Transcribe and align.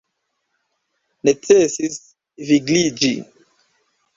Necesis 1.29 1.99
vigliĝi! 2.49 3.13